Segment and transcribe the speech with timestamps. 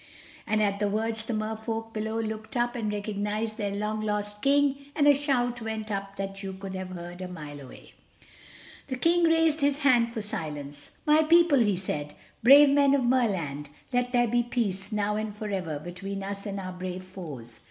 [0.47, 4.41] And at the words the Mer Folk below looked up and recognized their long lost
[4.41, 7.93] King, and a shout went up that you could have heard a mile away.
[8.87, 10.89] The King raised his hand for silence.
[11.05, 16.23] "My people," he said, "brave men of Merland—let there be peace, now and forever, between
[16.23, 17.59] us and our brave foes.